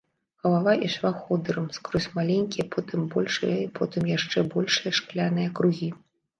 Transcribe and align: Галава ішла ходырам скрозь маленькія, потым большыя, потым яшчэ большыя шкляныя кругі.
Галава 0.43 0.71
ішла 0.87 1.11
ходырам 1.25 1.67
скрозь 1.77 2.07
маленькія, 2.17 2.67
потым 2.77 3.07
большыя, 3.13 3.61
потым 3.79 4.03
яшчэ 4.17 4.47
большыя 4.59 4.91
шкляныя 5.03 5.49
кругі. 5.61 5.95